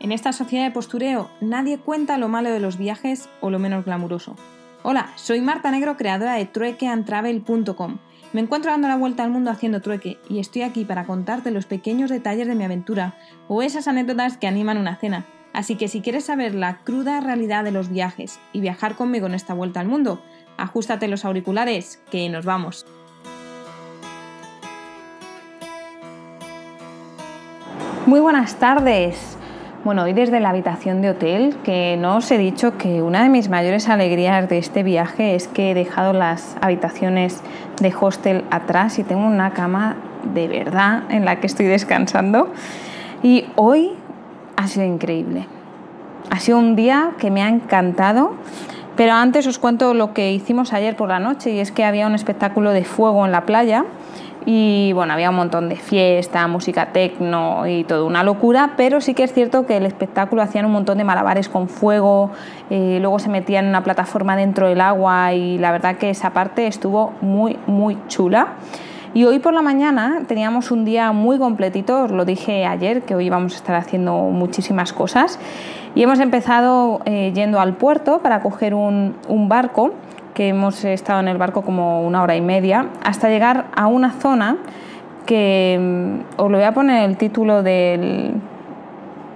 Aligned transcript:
En 0.00 0.12
esta 0.12 0.32
sociedad 0.32 0.64
de 0.64 0.70
postureo 0.70 1.30
nadie 1.42 1.76
cuenta 1.78 2.16
lo 2.16 2.28
malo 2.28 2.50
de 2.50 2.58
los 2.58 2.78
viajes 2.78 3.28
o 3.42 3.50
lo 3.50 3.58
menos 3.58 3.84
glamuroso. 3.84 4.34
Hola, 4.82 5.10
soy 5.16 5.42
Marta 5.42 5.70
Negro, 5.70 5.98
creadora 5.98 6.36
de 6.36 6.46
truequeandtravel.com. 6.46 7.98
Me 8.32 8.40
encuentro 8.40 8.70
dando 8.70 8.88
la 8.88 8.96
vuelta 8.96 9.24
al 9.24 9.30
mundo 9.30 9.50
haciendo 9.50 9.82
trueque 9.82 10.18
y 10.26 10.38
estoy 10.38 10.62
aquí 10.62 10.86
para 10.86 11.04
contarte 11.04 11.50
los 11.50 11.66
pequeños 11.66 12.08
detalles 12.08 12.48
de 12.48 12.54
mi 12.54 12.64
aventura 12.64 13.14
o 13.46 13.60
esas 13.60 13.88
anécdotas 13.88 14.38
que 14.38 14.46
animan 14.46 14.78
una 14.78 14.96
cena. 14.96 15.26
Así 15.52 15.76
que 15.76 15.88
si 15.88 16.00
quieres 16.00 16.24
saber 16.24 16.54
la 16.54 16.78
cruda 16.78 17.20
realidad 17.20 17.62
de 17.62 17.72
los 17.72 17.90
viajes 17.90 18.40
y 18.54 18.62
viajar 18.62 18.94
conmigo 18.94 19.26
en 19.26 19.34
esta 19.34 19.52
vuelta 19.52 19.80
al 19.80 19.88
mundo, 19.88 20.22
ajustate 20.56 21.08
los 21.08 21.26
auriculares, 21.26 22.02
que 22.10 22.26
nos 22.30 22.46
vamos. 22.46 22.86
Muy 28.06 28.20
buenas 28.20 28.58
tardes. 28.58 29.36
Bueno, 29.90 30.04
hoy 30.04 30.12
desde 30.12 30.38
la 30.38 30.50
habitación 30.50 31.02
de 31.02 31.10
hotel, 31.10 31.56
que 31.64 31.96
no 31.98 32.18
os 32.18 32.30
he 32.30 32.38
dicho 32.38 32.78
que 32.78 33.02
una 33.02 33.24
de 33.24 33.28
mis 33.28 33.48
mayores 33.48 33.88
alegrías 33.88 34.48
de 34.48 34.56
este 34.56 34.84
viaje 34.84 35.34
es 35.34 35.48
que 35.48 35.72
he 35.72 35.74
dejado 35.74 36.12
las 36.12 36.56
habitaciones 36.60 37.42
de 37.80 37.92
hostel 38.00 38.44
atrás 38.52 39.00
y 39.00 39.02
tengo 39.02 39.26
una 39.26 39.50
cama 39.50 39.96
de 40.32 40.46
verdad 40.46 41.02
en 41.08 41.24
la 41.24 41.40
que 41.40 41.48
estoy 41.48 41.66
descansando. 41.66 42.52
Y 43.24 43.46
hoy 43.56 43.94
ha 44.54 44.68
sido 44.68 44.86
increíble. 44.86 45.48
Ha 46.30 46.38
sido 46.38 46.58
un 46.58 46.76
día 46.76 47.10
que 47.18 47.32
me 47.32 47.42
ha 47.42 47.48
encantado. 47.48 48.34
Pero 48.94 49.14
antes 49.14 49.44
os 49.48 49.58
cuento 49.58 49.92
lo 49.92 50.14
que 50.14 50.30
hicimos 50.30 50.72
ayer 50.72 50.94
por 50.94 51.08
la 51.08 51.18
noche 51.18 51.50
y 51.50 51.58
es 51.58 51.72
que 51.72 51.84
había 51.84 52.06
un 52.06 52.14
espectáculo 52.14 52.70
de 52.70 52.84
fuego 52.84 53.26
en 53.26 53.32
la 53.32 53.44
playa 53.44 53.84
y 54.46 54.92
bueno, 54.94 55.12
había 55.12 55.30
un 55.30 55.36
montón 55.36 55.68
de 55.68 55.76
fiesta, 55.76 56.46
música 56.46 56.92
tecno 56.92 57.66
y 57.66 57.84
todo, 57.84 58.06
una 58.06 58.22
locura, 58.22 58.72
pero 58.76 59.00
sí 59.00 59.14
que 59.14 59.24
es 59.24 59.32
cierto 59.32 59.66
que 59.66 59.76
el 59.76 59.86
espectáculo 59.86 60.42
hacían 60.42 60.64
un 60.64 60.72
montón 60.72 60.98
de 60.98 61.04
malabares 61.04 61.48
con 61.48 61.68
fuego, 61.68 62.30
eh, 62.70 62.98
luego 63.00 63.18
se 63.18 63.28
metían 63.28 63.64
en 63.64 63.70
una 63.70 63.84
plataforma 63.84 64.36
dentro 64.36 64.68
del 64.68 64.80
agua 64.80 65.34
y 65.34 65.58
la 65.58 65.72
verdad 65.72 65.96
que 65.96 66.10
esa 66.10 66.32
parte 66.32 66.66
estuvo 66.66 67.12
muy, 67.20 67.58
muy 67.66 67.98
chula. 68.08 68.54
Y 69.12 69.24
hoy 69.24 69.40
por 69.40 69.52
la 69.52 69.60
mañana 69.60 70.22
teníamos 70.28 70.70
un 70.70 70.84
día 70.84 71.10
muy 71.10 71.36
completito, 71.38 72.04
os 72.04 72.12
lo 72.12 72.24
dije 72.24 72.64
ayer, 72.64 73.02
que 73.02 73.16
hoy 73.16 73.26
íbamos 73.26 73.54
a 73.54 73.56
estar 73.56 73.74
haciendo 73.74 74.14
muchísimas 74.14 74.92
cosas. 74.92 75.40
Y 75.96 76.04
hemos 76.04 76.20
empezado 76.20 77.00
eh, 77.06 77.32
yendo 77.34 77.58
al 77.58 77.74
puerto 77.74 78.20
para 78.20 78.40
coger 78.40 78.72
un, 78.72 79.16
un 79.26 79.48
barco 79.48 79.94
que 80.34 80.48
hemos 80.48 80.84
estado 80.84 81.20
en 81.20 81.28
el 81.28 81.38
barco 81.38 81.62
como 81.62 82.02
una 82.02 82.22
hora 82.22 82.36
y 82.36 82.40
media, 82.40 82.86
hasta 83.04 83.28
llegar 83.28 83.66
a 83.74 83.86
una 83.86 84.12
zona 84.12 84.56
que 85.26 85.78
mm, 85.80 86.40
os 86.40 86.50
lo 86.50 86.58
voy 86.58 86.66
a 86.66 86.72
poner 86.72 87.08
el 87.08 87.16
título 87.16 87.62
del, 87.62 88.34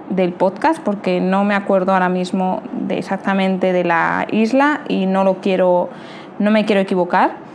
del 0.09 0.33
podcast 0.33 0.81
porque 0.81 1.19
no 1.21 1.43
me 1.43 1.55
acuerdo 1.55 1.93
ahora 1.93 2.09
mismo 2.09 2.61
de 2.73 2.97
exactamente 2.97 3.73
de 3.73 3.83
la 3.83 4.27
isla 4.31 4.81
y 4.87 5.05
no 5.05 5.23
lo 5.23 5.35
quiero 5.35 5.89
no 6.37 6.51
me 6.51 6.65
quiero 6.65 6.81
equivocar. 6.81 7.45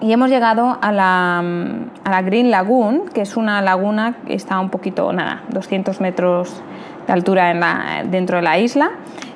Y 0.00 0.12
hemos 0.12 0.30
llegado 0.30 0.78
a 0.80 0.92
la, 0.92 1.42
mm, 1.42 1.90
a 2.04 2.10
la 2.10 2.22
Green 2.22 2.50
Lagoon 2.50 3.08
que 3.12 3.22
es 3.22 3.36
una 3.36 3.60
laguna 3.62 4.16
que 4.26 4.34
está 4.34 4.58
un 4.60 4.70
poquito 4.70 5.12
nada 5.12 5.42
200 5.50 6.00
metros 6.00 6.62
de 7.06 7.12
altura 7.12 7.50
en 7.50 7.60
la, 7.60 8.04
dentro 8.04 8.36
de 8.36 8.42
la 8.42 8.58
isla 8.58 8.90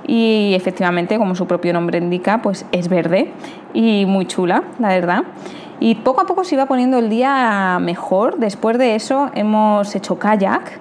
y 0.07 0.53
efectivamente, 0.55 1.19
como 1.19 1.35
su 1.35 1.47
propio 1.47 1.73
nombre 1.73 1.99
indica, 1.99 2.43
pues 2.43 2.67
es 2.73 2.89
verde 2.89 3.33
y 3.73 4.05
muy 4.07 4.27
chula, 4.27 4.65
la 4.79 4.89
verdad. 4.89 5.25
Y 5.81 5.97
poco 5.97 6.21
a 6.21 6.27
poco 6.27 6.45
se 6.45 6.55
iba 6.55 6.67
poniendo 6.67 6.99
el 6.99 7.11
día 7.11 7.79
mejor. 7.81 8.39
Después 8.39 8.79
de 8.79 8.95
eso 8.95 9.31
hemos 9.35 9.95
hecho 9.95 10.19
kayak. 10.19 10.79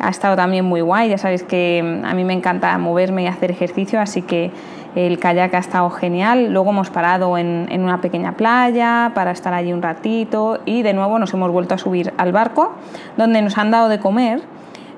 Ha 0.00 0.10
estado 0.10 0.36
también 0.36 0.64
muy 0.64 0.80
guay. 0.80 1.08
Ya 1.08 1.18
sabéis 1.18 1.42
que 1.42 2.02
a 2.04 2.14
mí 2.14 2.24
me 2.24 2.34
encanta 2.34 2.76
moverme 2.76 3.22
y 3.22 3.26
hacer 3.26 3.50
ejercicio, 3.50 4.00
así 4.00 4.22
que 4.22 4.50
el 4.94 5.18
kayak 5.18 5.54
ha 5.54 5.58
estado 5.58 5.88
genial. 5.90 6.52
Luego 6.52 6.70
hemos 6.70 6.90
parado 6.90 7.38
en, 7.38 7.66
en, 7.70 7.82
una 7.82 8.00
pequeña 8.00 8.32
playa 8.32 9.12
para 9.14 9.30
estar 9.30 9.54
allí 9.54 9.72
un 9.72 9.80
ratito 9.80 10.60
y 10.66 10.82
de 10.82 10.92
nuevo 10.92 11.18
nos 11.18 11.32
hemos 11.32 11.50
vuelto 11.50 11.74
a 11.74 11.78
subir 11.78 12.12
al 12.18 12.32
barco 12.32 12.72
donde 13.16 13.40
nos 13.40 13.56
han 13.56 13.70
dado 13.70 13.88
de 13.88 14.00
comer 14.00 14.42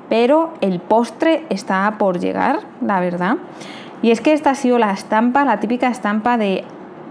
pero 0.08 0.52
el 0.60 0.80
postre 0.80 1.44
está 1.48 1.94
por 1.98 2.18
llegar, 2.18 2.60
la 2.80 3.00
verdad. 3.00 3.36
Y 4.02 4.10
es 4.10 4.20
que 4.20 4.32
esta 4.32 4.50
ha 4.50 4.54
sido 4.54 4.78
la 4.78 4.92
estampa, 4.92 5.44
la 5.44 5.60
típica 5.60 5.88
estampa 5.88 6.36
de 6.36 6.64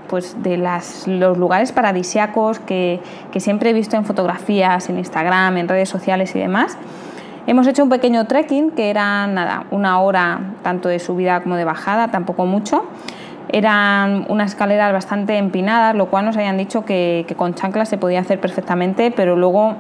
pues 0.10 0.44
de 0.44 0.58
los 0.58 1.38
lugares 1.38 1.72
paradisiacos 1.72 2.60
que, 2.60 3.00
que, 3.32 3.40
siempre 3.40 3.72
he 3.72 3.74
visto 3.74 3.96
en 3.96 4.06
fotografías, 4.06 4.88
en 4.90 5.00
Instagram, 5.00 5.58
en 5.58 5.68
redes 5.68 5.90
sociales 5.90 6.36
y 6.36 6.40
demás. 6.40 6.78
Hemos 7.48 7.66
hecho 7.68 7.84
un 7.84 7.90
pequeño 7.90 8.26
trekking 8.26 8.72
que 8.72 8.90
era 8.90 9.26
nada, 9.28 9.66
una 9.72 10.00
hora 10.00 10.40
tanto 10.62 10.88
de 10.88 11.00
subida 11.00 11.42
como 11.42 11.56
de 11.56 11.66
bajada, 11.66 12.10
tampoco 12.10 12.46
mucho. 12.46 12.86
Eran 13.50 14.26
unas 14.30 14.52
escaleras 14.52 14.94
bastante 14.94 15.38
empinadas, 15.38 15.96
lo 15.96 16.06
cual 16.08 16.26
nos 16.26 16.38
habían 16.38 16.58
dicho 16.58 16.86
que, 16.86 17.26
que 17.28 17.36
con 17.36 17.56
chanclas 17.56 17.90
se 17.90 17.98
podía 17.98 18.20
hacer 18.20 18.40
perfectamente, 18.40 19.12
pero 19.12 19.36
luego 19.36 19.76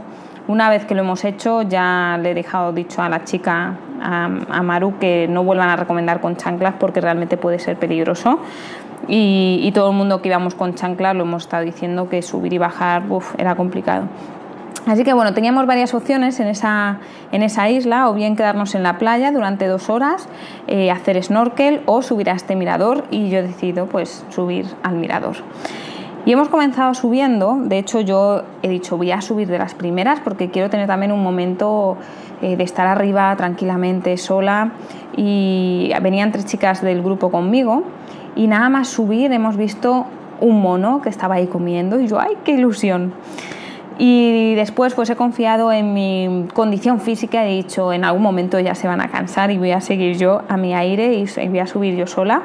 una 0.47 0.69
vez 0.69 0.85
que 0.85 0.95
lo 0.95 1.01
hemos 1.01 1.23
hecho, 1.23 1.61
ya 1.61 2.19
le 2.21 2.31
he 2.31 2.33
dejado 2.33 2.73
dicho 2.73 3.01
a 3.01 3.09
la 3.09 3.23
chica, 3.23 3.77
a, 4.01 4.27
Maru, 4.61 4.97
que 4.99 5.27
no 5.29 5.43
vuelvan 5.43 5.69
a 5.69 5.75
recomendar 5.75 6.19
con 6.19 6.35
chanclas 6.35 6.75
porque 6.79 6.99
realmente 6.99 7.37
puede 7.37 7.59
ser 7.59 7.77
peligroso. 7.77 8.39
Y, 9.07 9.71
todo 9.73 9.91
el 9.91 9.97
mundo 9.97 10.21
que 10.21 10.29
íbamos 10.29 10.55
con 10.55 10.75
chanclas 10.75 11.15
lo 11.15 11.23
hemos 11.23 11.43
estado 11.43 11.63
diciendo 11.63 12.09
que 12.09 12.21
subir 12.21 12.53
y 12.53 12.57
bajar 12.57 13.03
era 13.37 13.55
complicado. 13.55 14.07
Así 14.85 15.05
que 15.05 15.13
bueno, 15.13 15.33
teníamos 15.33 15.65
varias 15.65 15.93
opciones 15.93 16.41
en 16.41 16.47
esa, 16.47 16.99
en 17.31 17.41
esa 17.41 17.69
isla, 17.69 18.09
o 18.09 18.13
bien 18.13 18.35
quedarnos 18.35 18.75
en 18.75 18.83
la 18.83 18.97
playa 18.97 19.31
durante 19.31 19.67
dos 19.67 19.89
horas, 19.89 20.27
eh, 20.67 20.91
hacer 20.91 21.21
snorkel 21.23 21.81
o 21.85 22.01
subir 22.01 22.29
a 22.29 22.33
este 22.33 22.57
mirador 22.57 23.05
y 23.09 23.29
yo 23.29 23.39
he 23.39 23.43
decidido 23.43 23.85
pues 23.85 24.25
subir 24.29 24.65
al 24.83 24.95
mirador. 24.95 25.37
Y 26.25 26.31
hemos 26.31 26.47
comenzado 26.47 26.93
subiendo, 26.93 27.57
de 27.63 27.79
hecho 27.79 27.99
yo 27.99 28.43
he 28.61 28.69
dicho 28.69 28.95
voy 28.95 29.11
a 29.11 29.21
subir 29.21 29.49
de 29.49 29.57
las 29.57 29.73
primeras 29.73 30.21
porque 30.21 30.49
quiero 30.49 30.69
tener 30.69 30.87
también 30.87 31.11
un 31.11 31.21
momento 31.21 31.97
eh, 32.41 32.55
de 32.55 32.63
estar 32.63 32.87
arriba 32.87 33.35
tranquilamente, 33.35 34.15
sola. 34.17 34.71
Y 35.17 35.91
venían 36.01 36.31
tres 36.31 36.45
chicas 36.45 36.81
del 36.81 37.03
grupo 37.03 37.29
conmigo 37.29 37.83
y 38.35 38.47
nada 38.47 38.69
más 38.69 38.87
subir 38.87 39.31
hemos 39.33 39.57
visto 39.57 40.05
un 40.39 40.61
mono 40.61 41.01
que 41.01 41.09
estaba 41.09 41.35
ahí 41.35 41.47
comiendo 41.47 41.99
y 41.99 42.07
yo, 42.07 42.19
¡ay, 42.19 42.37
qué 42.43 42.53
ilusión! 42.53 43.13
Y 43.99 44.55
después 44.55 44.95
pues 44.95 45.09
he 45.09 45.15
confiado 45.15 45.71
en 45.71 45.93
mi 45.93 46.47
condición 46.53 46.99
física, 46.99 47.45
he 47.45 47.49
dicho 47.49 47.93
en 47.93 48.05
algún 48.05 48.23
momento 48.23 48.59
ya 48.59 48.73
se 48.75 48.87
van 48.87 49.01
a 49.01 49.09
cansar 49.09 49.51
y 49.51 49.57
voy 49.57 49.71
a 49.71 49.81
seguir 49.81 50.17
yo 50.17 50.41
a 50.49 50.57
mi 50.57 50.73
aire 50.73 51.13
y 51.13 51.47
voy 51.47 51.59
a 51.59 51.67
subir 51.67 51.95
yo 51.95 52.07
sola. 52.07 52.43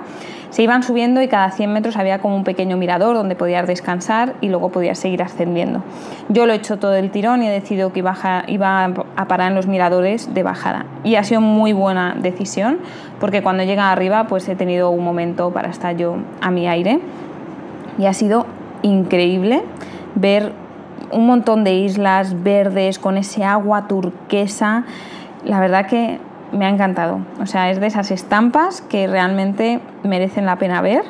Se 0.50 0.62
iban 0.62 0.82
subiendo 0.82 1.20
y 1.20 1.28
cada 1.28 1.50
100 1.50 1.72
metros 1.72 1.96
había 1.96 2.20
como 2.20 2.34
un 2.34 2.44
pequeño 2.44 2.76
mirador 2.76 3.14
donde 3.14 3.36
podías 3.36 3.66
descansar 3.66 4.34
y 4.40 4.48
luego 4.48 4.70
podías 4.70 4.98
seguir 4.98 5.22
ascendiendo. 5.22 5.82
Yo 6.30 6.46
lo 6.46 6.54
he 6.54 6.56
hecho 6.56 6.78
todo 6.78 6.94
el 6.94 7.10
tirón 7.10 7.42
y 7.42 7.48
he 7.48 7.50
decidido 7.50 7.92
que 7.92 8.00
iba 8.00 8.84
a 9.16 9.28
parar 9.28 9.50
en 9.50 9.54
los 9.54 9.66
miradores 9.66 10.32
de 10.32 10.42
bajada. 10.42 10.86
Y 11.04 11.16
ha 11.16 11.24
sido 11.24 11.42
muy 11.42 11.74
buena 11.74 12.16
decisión 12.18 12.78
porque 13.20 13.42
cuando 13.42 13.62
llega 13.64 13.92
arriba 13.92 14.26
pues 14.26 14.48
he 14.48 14.56
tenido 14.56 14.90
un 14.90 15.04
momento 15.04 15.52
para 15.52 15.68
estar 15.68 15.96
yo 15.96 16.16
a 16.40 16.50
mi 16.50 16.66
aire 16.66 17.00
y 17.98 18.06
ha 18.06 18.14
sido 18.14 18.46
increíble 18.82 19.62
ver 20.14 20.52
un 21.12 21.26
montón 21.26 21.64
de 21.64 21.74
islas 21.74 22.42
verdes 22.42 22.98
con 22.98 23.18
ese 23.18 23.44
agua 23.44 23.86
turquesa. 23.86 24.84
La 25.44 25.60
verdad 25.60 25.86
que 25.86 26.20
me 26.52 26.66
ha 26.66 26.68
encantado. 26.68 27.20
O 27.40 27.46
sea, 27.46 27.70
es 27.70 27.80
de 27.80 27.86
esas 27.86 28.10
estampas 28.10 28.80
que 28.80 29.06
realmente 29.06 29.80
merecen 30.02 30.46
la 30.46 30.56
pena 30.56 30.80
ver. 30.80 31.04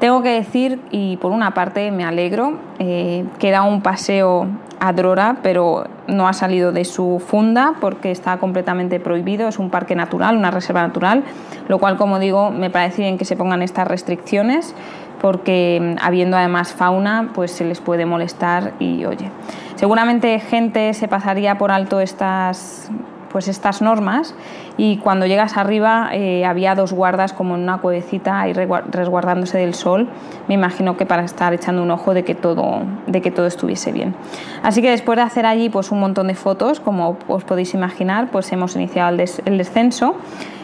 Tengo 0.00 0.22
que 0.22 0.30
decir, 0.30 0.80
y 0.90 1.16
por 1.18 1.32
una 1.32 1.52
parte 1.52 1.90
me 1.90 2.04
alegro, 2.04 2.58
eh, 2.78 3.24
que 3.38 3.50
da 3.50 3.62
un 3.62 3.80
paseo 3.80 4.48
a 4.80 4.92
Drora, 4.92 5.36
pero 5.42 5.86
no 6.08 6.28
ha 6.28 6.32
salido 6.32 6.72
de 6.72 6.84
su 6.84 7.22
funda 7.24 7.74
porque 7.80 8.10
está 8.10 8.36
completamente 8.38 9.00
prohibido. 9.00 9.48
Es 9.48 9.58
un 9.58 9.70
parque 9.70 9.94
natural, 9.94 10.36
una 10.36 10.50
reserva 10.50 10.82
natural, 10.82 11.24
lo 11.68 11.78
cual, 11.78 11.96
como 11.96 12.18
digo, 12.18 12.50
me 12.50 12.70
parece 12.70 13.02
bien 13.02 13.16
que 13.16 13.24
se 13.24 13.36
pongan 13.36 13.62
estas 13.62 13.88
restricciones 13.88 14.74
porque 15.20 15.80
mm, 15.80 16.04
habiendo 16.04 16.36
además 16.36 16.74
fauna, 16.74 17.30
pues 17.34 17.50
se 17.50 17.64
les 17.64 17.80
puede 17.80 18.04
molestar 18.04 18.74
y 18.78 19.06
oye. 19.06 19.30
Seguramente 19.76 20.38
gente 20.38 20.92
se 20.92 21.08
pasaría 21.08 21.56
por 21.56 21.72
alto 21.72 22.00
estas 22.00 22.90
pues 23.34 23.48
estas 23.48 23.82
normas 23.82 24.32
y 24.76 24.98
cuando 24.98 25.26
llegas 25.26 25.56
arriba 25.56 26.10
eh, 26.12 26.44
había 26.44 26.76
dos 26.76 26.92
guardas 26.92 27.32
como 27.32 27.56
en 27.56 27.62
una 27.62 27.78
cuevecita 27.78 28.40
ahí 28.40 28.52
resguardándose 28.52 29.58
del 29.58 29.74
sol, 29.74 30.08
me 30.46 30.54
imagino 30.54 30.96
que 30.96 31.04
para 31.04 31.24
estar 31.24 31.52
echando 31.52 31.82
un 31.82 31.90
ojo 31.90 32.14
de 32.14 32.22
que 32.22 32.36
todo, 32.36 32.82
de 33.08 33.20
que 33.20 33.32
todo 33.32 33.46
estuviese 33.46 33.90
bien. 33.90 34.14
Así 34.62 34.82
que 34.82 34.90
después 34.90 35.16
de 35.16 35.22
hacer 35.22 35.46
allí 35.46 35.68
pues 35.68 35.90
un 35.90 35.98
montón 35.98 36.28
de 36.28 36.36
fotos, 36.36 36.78
como 36.78 37.18
os 37.26 37.42
podéis 37.42 37.74
imaginar, 37.74 38.30
pues 38.30 38.52
hemos 38.52 38.76
iniciado 38.76 39.10
el, 39.10 39.58
descenso 39.58 40.14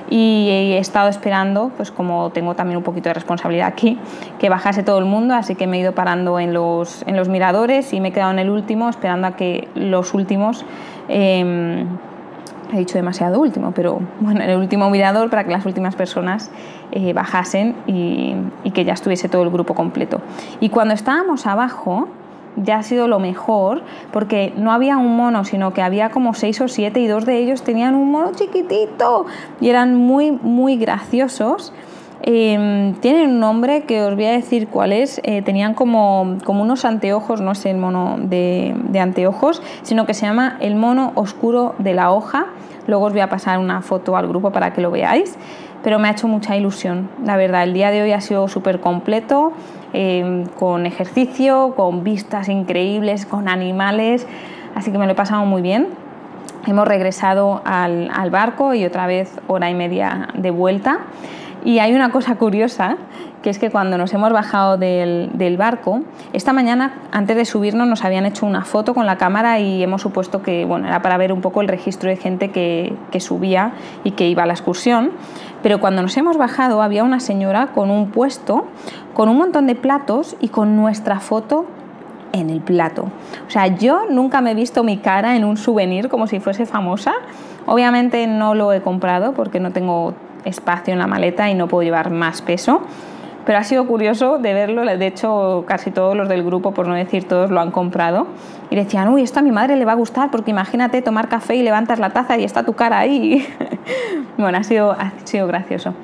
y 0.09 0.47
he 0.51 0.79
estado 0.79 1.09
esperando, 1.09 1.73
pues 1.77 1.91
como 1.91 2.31
tengo 2.31 2.55
también 2.55 2.77
un 2.77 2.85
poquito 2.85 3.09
de 3.09 3.15
responsabilidad 3.15 3.67
aquí, 3.67 3.99
que 4.39 4.49
bajase 4.49 4.85
todo 4.85 5.01
el 5.01 5.07
mundo, 5.07 5.35
así 5.35 5.57
que 5.57 5.67
me 5.67 5.79
he 5.79 5.81
ido 5.81 5.93
parando 5.93 6.39
en 6.39 6.55
los, 6.55 7.03
en 7.09 7.17
los 7.17 7.29
miradores 7.29 7.93
y 7.93 8.01
me 8.01 8.11
he 8.11 8.13
quedado 8.13 8.31
en 8.31 8.39
el 8.39 8.49
último 8.49 8.89
esperando 8.89 9.27
a 9.27 9.33
que 9.33 9.67
los 9.75 10.15
últimos... 10.15 10.65
Eh, 11.09 11.85
he 12.73 12.79
dicho 12.79 12.97
demasiado 12.97 13.41
último, 13.41 13.73
pero 13.73 14.01
bueno, 14.21 14.43
el 14.43 14.57
último 14.57 14.91
mirador 14.91 15.31
para 15.31 15.45
que 15.45 15.51
las 15.51 15.67
últimas 15.67 15.97
personas 15.97 16.51
eh, 16.93 17.13
bajasen 17.13 17.75
y, 17.87 18.35
y, 18.65 18.71
que 18.73 18.85
ya 18.85 18.93
estuviese 18.93 19.29
todo 19.29 19.43
el 19.43 19.51
grupo 19.51 19.75
completo. 19.75 20.21
Y 20.61 20.69
cuando 20.69 20.95
estábamos 20.95 21.47
abajo, 21.47 22.09
ya 22.57 22.79
ha 22.79 22.83
sido 22.83 23.09
lo 23.09 23.19
mejor, 23.19 23.83
porque 24.13 24.53
no 24.57 24.73
había 24.73 24.97
un 24.97 25.17
mono, 25.17 25.45
sino 25.45 25.73
que 25.73 25.83
había 25.83 26.11
como 26.11 26.35
seis 26.35 26.61
o 26.61 26.69
siete 26.69 27.01
y 27.01 27.07
dos 27.07 27.27
de 27.27 27.39
ellos 27.39 27.63
tenían 27.63 27.95
un 27.95 28.11
mono 28.11 28.33
chiquitito 28.33 29.27
y 29.61 29.69
eran 29.69 29.95
muy, 29.95 30.33
muy 30.33 30.77
graciosos. 30.77 31.73
Em, 32.23 32.95
tienen 32.97 33.31
un 33.31 33.41
nombre 33.41 33.85
que 33.85 34.03
os 34.03 34.15
voy 34.15 34.27
a 34.27 34.33
decir 34.33 34.69
cuál 34.69 34.93
es. 34.93 35.21
Eh, 35.25 35.41
tenían 35.43 35.73
como, 35.75 36.37
como, 36.45 36.63
unos 36.63 36.85
anteojos, 36.85 37.41
no 37.41 37.53
es 37.53 37.65
el 37.65 37.79
mono 37.79 38.17
de, 38.19 38.75
de, 38.91 39.01
anteojos, 39.01 39.63
sino 39.83 40.05
que 40.05 40.13
se 40.13 40.27
llama 40.27 40.59
el 40.61 40.75
mono 40.75 41.13
oscuro 41.15 41.75
de 41.79 41.95
la 41.95 42.13
hoja. 42.13 42.47
Luego 42.87 43.07
os 43.07 43.13
voy 43.13 43.23
a 43.23 43.29
pasar 43.31 43.59
una 43.59 43.81
foto 43.81 44.17
al 44.17 44.29
grupo 44.29 44.51
para 44.51 44.73
que 44.73 44.83
lo 44.83 44.91
veáis. 44.91 45.39
Pero 45.83 45.99
me 45.99 46.09
ha 46.09 46.11
hecho 46.11 46.29
mucha 46.29 46.57
ilusión, 46.57 47.09
la 47.25 47.39
verdad. 47.39 47.63
El 47.63 47.73
día 47.73 47.91
de 47.91 48.03
hoy 48.03 48.13
ha 48.13 48.21
sido 48.21 48.49
súper 48.49 48.81
completo, 48.81 49.53
em, 49.95 50.45
con 50.45 50.85
ejercicio, 50.85 51.73
con 51.75 52.05
vistas 52.05 52.51
increíbles, 52.51 53.25
con 53.25 53.49
animales. 53.49 54.27
Así 54.75 54.93
que 54.93 54.99
me 54.99 55.07
lo 55.07 55.13
he 55.13 55.15
pasado 55.17 55.47
muy 55.47 55.63
bien. 55.63 55.89
Hemos 56.67 56.87
regresado 56.87 57.63
al, 57.65 58.11
al 58.13 58.31
barco 58.31 58.75
y 58.75 58.85
otra 58.85 59.07
vez 59.07 59.41
hora 59.47 59.71
y 59.71 59.75
media 59.75 60.29
de 60.35 60.51
vuelta. 60.51 61.01
Y 61.65 61.79
hay 61.79 61.95
una 61.95 62.11
cosa 62.11 62.37
curiosa, 62.37 62.97
que 63.43 63.51
es 63.51 63.59
que 63.59 63.71
cuando 63.71 63.99
nos 63.99 64.13
hemos 64.15 64.33
bajado 64.33 64.79
del, 64.79 65.57
barco, 65.59 66.03
esta 66.33 66.53
mañana, 66.53 66.95
antes 67.13 67.37
de 67.37 67.45
subirnos, 67.45 67.87
nos 67.87 68.05
habían 68.05 68.25
hecho 68.25 68.47
una 68.47 68.65
foto 68.65 68.95
con 68.95 69.07
la 69.07 69.17
cámara 69.17 69.59
y 69.61 69.83
hemos 69.83 70.03
supuesto 70.03 70.43
que 70.43 70.65
bueno, 70.65 70.89
era 70.89 71.03
para 71.03 71.17
ver 71.17 71.33
un 71.33 71.41
poco 71.41 71.61
el 71.61 71.69
registro 71.69 72.09
de 72.09 72.17
gente 72.17 72.51
que, 72.51 72.95
que 73.11 73.21
subía 73.21 73.73
y 74.05 74.13
que 74.13 74.29
iba 74.29 74.43
a 74.43 74.47
la 74.47 74.55
excursión. 74.55 75.11
Pero 75.63 75.81
cuando 75.81 76.01
nos 76.03 76.17
hemos 76.17 76.39
bajado 76.39 76.83
había 76.83 77.05
una 77.05 77.21
señora 77.21 77.69
con 77.69 77.91
un 77.91 78.11
puesto, 78.11 78.67
con 79.13 79.29
un 79.29 79.37
montón 79.37 79.67
de 79.67 79.75
platos 79.75 80.37
y 80.41 80.49
con 80.49 80.77
nuestra 80.77 81.21
foto 81.21 81.67
en 82.33 82.51
el 82.51 82.61
plato. 82.61 83.09
O 83.47 83.51
sea, 83.51 83.67
yo 83.67 84.03
nunca 84.11 84.41
me 84.41 84.53
he 84.53 84.55
visto 84.55 84.85
mi 84.85 84.99
cara 84.99 85.37
en 85.37 85.45
un 85.45 85.57
souvenir 85.57 86.09
como 86.09 86.27
si 86.27 86.41
fuese 86.41 86.67
famosa. 86.67 87.13
Obviamente 87.67 88.27
no 88.27 88.55
lo 88.55 88.73
he 88.73 88.81
comprado 88.81 89.33
porque 89.33 89.61
no 89.61 89.73
tengo 89.73 90.15
espacio 90.45 90.93
en 90.93 90.99
la 90.99 91.07
maleta 91.07 91.51
y 91.51 91.55
no 91.55 91.69
puedo 91.69 91.83
llevar 91.83 92.11
más 92.11 92.43
peso. 92.43 92.83
Pero 93.47 93.59
ha 93.59 93.65
sido 93.65 93.87
curioso 93.87 94.39
de 94.39 94.53
verlo, 94.53 94.85
de 94.85 95.07
hecho 95.07 95.65
casi 95.67 95.91
todos 95.91 96.15
los 96.15 96.29
del 96.29 96.45
grupo, 96.45 96.73
por 96.73 96.87
no 96.87 96.95
decir 96.95 97.27
todos, 97.27 97.51
lo 97.51 97.61
han 97.61 97.71
comprado. 97.71 98.27
Y 98.69 98.77
decían, 98.77 99.09
uy, 99.09 99.23
esto 99.23 99.41
a 99.41 99.43
mi 99.43 99.51
madre 99.51 99.77
le 99.77 99.85
va 99.85 99.93
a 99.93 99.97
gustar 99.97 100.31
porque 100.31 100.51
imagínate 100.51 101.01
tomar 101.03 101.29
café 101.29 101.57
y 101.57 101.63
levantas 101.63 101.99
la 101.99 102.11
taza 102.11 102.37
y 102.39 102.45
está 102.45 102.65
tu 102.65 102.75
cara 102.75 102.99
ahí. 102.99 103.47
bueno, 104.39 104.59
ha 104.59 104.63
sido, 104.63 104.93
ha 104.93 105.13
sido 105.25 105.47
gracioso. 105.47 105.95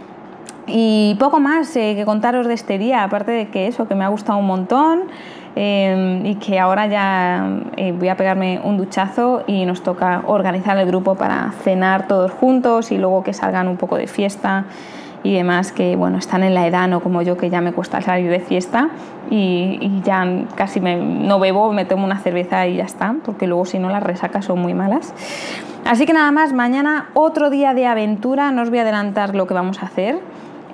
Y 0.67 1.15
poco 1.21 1.38
más 1.38 1.77
eh, 1.77 1.94
que 1.94 2.05
contaros 2.05 2.49
de 2.49 2.55
este 2.55 2.79
día, 2.79 3.05
aparte 3.05 3.31
de 3.31 3.49
que 3.49 3.69
eso, 3.69 3.87
que 3.87 3.94
me 3.94 4.05
ha 4.05 4.09
gustado 4.09 4.38
un 4.38 4.47
montón 4.47 5.03
eh, 5.58 6.20
y 6.23 6.35
que 6.35 6.61
ahora 6.61 6.87
ya 6.87 7.61
eh, 7.79 7.93
voy 7.93 8.11
a 8.11 8.17
pegarme 8.17 8.61
un 8.62 8.76
duchazo 8.76 9.43
y 9.47 9.64
nos 9.64 9.82
toca 9.82 10.23
organizar 10.26 10.76
el 10.76 10.87
grupo 10.87 11.14
para 11.14 11.53
cenar 11.64 12.06
todos 12.06 12.31
juntos 12.31 12.93
y 12.93 12.99
luego 12.99 13.25
que 13.25 13.32
salgan 13.32 13.67
un 13.67 13.79
poco 13.79 13.97
de 13.97 14.06
fiesta 14.06 14.67
y 15.23 15.32
demás 15.32 15.73
que 15.73 15.97
bueno 15.97 16.19
están 16.19 16.44
en 16.44 16.53
la 16.53 16.67
edad 16.67 16.87
no 16.88 17.00
como 17.00 17.23
yo 17.23 17.38
que 17.38 17.49
ya 17.49 17.62
me 17.62 17.73
cuesta 17.73 18.03
salir 18.03 18.31
de 18.31 18.41
fiesta 18.41 18.91
y, 19.31 19.79
y 19.81 20.03
ya 20.05 20.26
casi 20.56 20.79
me, 20.79 20.97
no 20.97 21.41
bebo 21.41 21.73
me 21.73 21.87
tomo 21.87 22.05
una 22.05 22.19
cerveza 22.19 22.67
y 22.67 22.76
ya 22.76 22.85
está 22.85 23.17
porque 23.25 23.47
luego 23.47 23.64
si 23.64 23.79
no 23.79 23.88
las 23.88 24.02
resacas 24.02 24.44
son 24.44 24.61
muy 24.61 24.75
malas. 24.75 25.14
Así 25.87 26.05
que 26.05 26.12
nada 26.12 26.32
más 26.32 26.52
mañana 26.52 27.09
otro 27.14 27.49
día 27.49 27.73
de 27.73 27.87
aventura 27.87 28.52
no 28.52 28.61
os 28.61 28.69
voy 28.69 28.81
a 28.81 28.82
adelantar 28.82 29.35
lo 29.35 29.47
que 29.47 29.55
vamos 29.55 29.82
a 29.82 29.87
hacer 29.87 30.19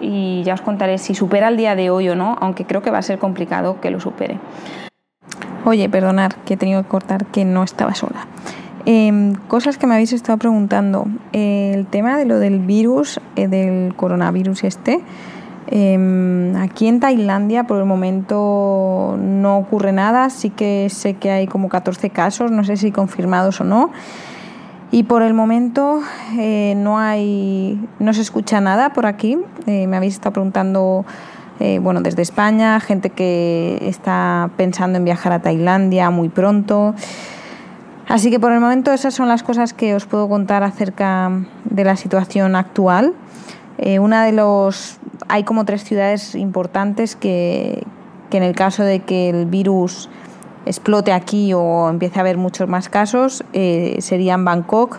y 0.02 0.43
ya 0.43 0.54
os 0.54 0.60
contaré 0.60 0.99
si 0.99 1.14
supera 1.14 1.49
el 1.49 1.56
día 1.56 1.75
de 1.75 1.90
hoy 1.90 2.08
o 2.08 2.16
no, 2.16 2.37
aunque 2.40 2.64
creo 2.64 2.82
que 2.82 2.90
va 2.90 2.99
a 2.99 3.02
ser 3.02 3.19
complicado 3.19 3.81
que 3.81 3.90
lo 3.90 4.00
supere. 4.00 4.38
Oye, 5.64 5.88
perdonar 5.88 6.34
que 6.44 6.54
he 6.54 6.56
tenido 6.56 6.82
que 6.82 6.88
cortar 6.88 7.26
que 7.26 7.44
no 7.44 7.62
estaba 7.62 7.94
sola. 7.94 8.26
Eh, 8.84 9.32
cosas 9.46 9.78
que 9.78 9.87
me 9.87 9.94
habéis 9.94 10.12
estado 10.12 10.38
preguntando. 10.38 11.06
El 11.32 11.87
tema 11.87 12.16
de 12.19 12.25
lo 12.25 12.38
del 12.40 12.58
virus, 12.58 13.20
eh, 13.37 13.46
del 13.46 13.94
coronavirus 13.94 14.64
este. 14.64 15.00
Eh, 15.69 16.54
aquí 16.58 16.88
en 16.88 17.00
Tailandia 17.00 17.64
por 17.64 17.78
el 17.78 17.84
momento 17.84 19.16
no 19.19 19.56
ocurre 19.58 19.93
nada, 19.93 20.28
sí 20.28 20.50
que 20.50 20.88
sé 20.90 21.14
que 21.14 21.31
hay 21.31 21.46
como 21.46 21.69
14 21.69 22.10
casos, 22.10 22.50
no 22.50 22.64
sé 22.64 22.76
si 22.76 22.90
confirmados 22.90 23.60
o 23.60 23.64
no. 23.64 23.90
Y 24.92 25.04
por 25.04 25.22
el 25.22 25.32
momento 25.32 26.02
eh, 26.38 26.74
no 26.76 26.98
hay, 26.98 27.80
no 27.98 28.12
se 28.12 28.20
escucha 28.20 28.60
nada 28.60 28.92
por 28.92 29.06
aquí. 29.06 29.38
Eh, 29.66 29.86
me 29.86 29.96
habéis 29.96 30.12
estado 30.12 30.34
preguntando, 30.34 31.06
eh, 31.60 31.78
bueno, 31.78 32.02
desde 32.02 32.20
España, 32.20 32.78
gente 32.78 33.08
que 33.08 33.78
está 33.80 34.50
pensando 34.58 34.98
en 34.98 35.06
viajar 35.06 35.32
a 35.32 35.40
Tailandia 35.40 36.10
muy 36.10 36.28
pronto. 36.28 36.94
Así 38.06 38.30
que 38.30 38.38
por 38.38 38.52
el 38.52 38.60
momento 38.60 38.92
esas 38.92 39.14
son 39.14 39.28
las 39.28 39.42
cosas 39.42 39.72
que 39.72 39.94
os 39.94 40.04
puedo 40.04 40.28
contar 40.28 40.62
acerca 40.62 41.30
de 41.64 41.84
la 41.84 41.96
situación 41.96 42.54
actual. 42.54 43.14
una 43.98 44.26
de 44.26 44.32
los, 44.32 44.98
hay 45.28 45.44
como 45.44 45.64
tres 45.64 45.84
ciudades 45.84 46.34
importantes 46.34 47.16
que, 47.16 47.86
que 48.28 48.36
en 48.36 48.42
el 48.42 48.54
caso 48.54 48.82
de 48.82 49.00
que 49.00 49.30
el 49.30 49.46
virus 49.46 50.10
explote 50.67 51.12
aquí 51.12 51.53
o 51.55 51.88
empiece 51.88 52.19
a 52.19 52.23
haber 52.23 52.38
muchos 52.38 52.69
más 52.69 52.88
casos 52.88 53.44
eh, 53.53 53.97
serían 54.00 54.44
Bangkok, 54.44 54.99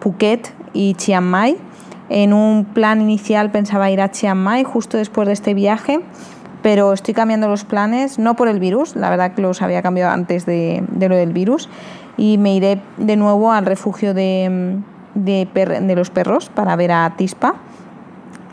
Phuket 0.00 0.52
y 0.72 0.94
Chiang 0.94 1.24
Mai. 1.24 1.56
En 2.08 2.32
un 2.32 2.64
plan 2.64 3.00
inicial 3.00 3.50
pensaba 3.50 3.90
ir 3.90 4.00
a 4.00 4.10
Chiang 4.10 4.38
Mai 4.38 4.64
justo 4.64 4.96
después 4.96 5.26
de 5.26 5.34
este 5.34 5.52
viaje, 5.52 6.00
pero 6.62 6.92
estoy 6.92 7.14
cambiando 7.14 7.48
los 7.48 7.64
planes, 7.64 8.18
no 8.18 8.34
por 8.34 8.48
el 8.48 8.60
virus, 8.60 8.96
la 8.96 9.10
verdad 9.10 9.34
que 9.34 9.42
los 9.42 9.60
había 9.60 9.82
cambiado 9.82 10.12
antes 10.12 10.46
de, 10.46 10.82
de 10.90 11.08
lo 11.08 11.16
del 11.16 11.32
virus, 11.32 11.68
y 12.16 12.38
me 12.38 12.54
iré 12.54 12.80
de 12.96 13.16
nuevo 13.16 13.52
al 13.52 13.66
refugio 13.66 14.14
de, 14.14 14.78
de, 15.14 15.48
de 15.54 15.94
los 15.94 16.10
perros 16.10 16.48
para 16.48 16.74
ver 16.76 16.92
a 16.92 17.14
Tispa. 17.16 17.54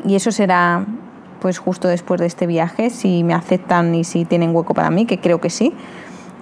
Y 0.05 0.15
eso 0.15 0.31
será 0.31 0.85
pues 1.39 1.57
justo 1.57 1.87
después 1.87 2.19
de 2.19 2.27
este 2.27 2.45
viaje, 2.45 2.89
si 2.89 3.23
me 3.23 3.33
aceptan 3.33 3.95
y 3.95 4.03
si 4.03 4.25
tienen 4.25 4.55
hueco 4.55 4.73
para 4.73 4.89
mí, 4.89 5.05
que 5.05 5.19
creo 5.19 5.39
que 5.41 5.49
sí. 5.49 5.73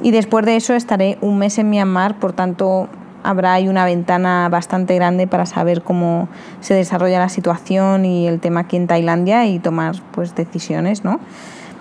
Y 0.04 0.12
después 0.12 0.46
de 0.46 0.58
eso 0.58 0.76
estaré 0.76 1.18
un 1.22 1.40
mes 1.40 1.58
en 1.58 1.70
Myanmar, 1.70 2.20
por 2.20 2.34
tanto 2.34 2.90
habrá 3.24 3.54
ahí 3.54 3.70
una 3.70 3.86
ventana 3.86 4.50
bastante 4.50 4.96
grande 4.96 5.28
para 5.28 5.46
saber 5.46 5.82
cómo 5.82 6.28
se 6.60 6.74
desarrolla 6.74 7.20
la 7.20 7.30
situación 7.30 8.06
y 8.06 8.28
el 8.28 8.42
tema 8.42 8.62
aquí 8.62 8.76
en 8.76 8.86
Tailandia 8.86 9.46
y 9.46 9.60
tomar 9.60 9.96
pues 10.12 10.36
decisiones, 10.36 11.06
¿no? 11.06 11.22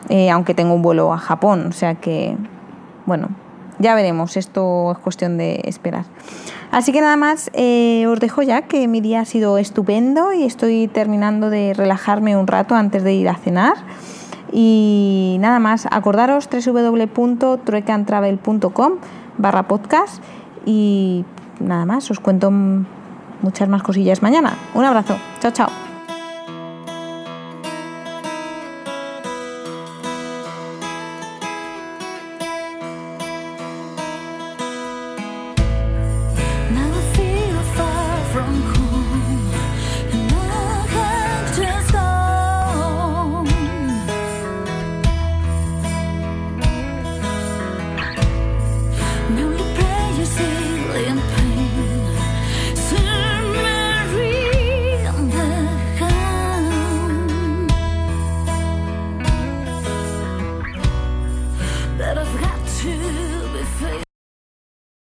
Eh, 0.08 0.30
aunque 0.30 0.54
tengo 0.54 0.73
un 0.73 0.82
vuelo 0.82 1.12
a 1.12 1.18
Japón, 1.18 1.66
o 1.68 1.73
sea 1.73 1.97
que, 1.97 2.37
bueno, 3.06 3.28
ya 3.80 3.94
veremos, 3.97 4.37
esto 4.37 4.92
es 4.92 4.99
cuestión 4.99 5.37
de 5.37 5.61
esperar. 5.64 6.04
Así 6.70 6.92
que 6.92 7.00
nada 7.00 7.16
más, 7.16 7.50
eh, 7.54 8.06
os 8.06 8.20
dejo 8.20 8.42
ya 8.42 8.62
que 8.62 8.87
mi 8.87 9.00
día 9.00 9.20
ha 9.20 9.25
sido 9.25 9.58
estupendo 9.58 10.32
y 10.32 10.44
estoy 10.44 10.87
terminando 10.87 11.50
de 11.50 11.75
relajarme 11.75 12.37
un 12.37 12.47
rato 12.47 12.76
antes 12.76 13.02
de 13.02 13.14
ir 13.14 13.28
a 13.28 13.35
cenar. 13.35 13.75
Y 14.52 15.38
nada 15.40 15.59
más, 15.59 15.88
acordaros 15.90 16.49
www.truecantravel.com 16.50 18.92
barra 19.38 19.66
podcast 19.66 20.23
y 20.66 21.25
nada 21.59 21.87
más, 21.87 22.11
os 22.11 22.21
cuento 22.21 22.50
muchas 22.50 23.68
más 23.68 23.82
cosillas 23.82 24.23
mañana. 24.23 24.59
Un 24.75 24.85
abrazo, 24.85 25.16
chao, 25.40 25.52
chao. 25.52 25.91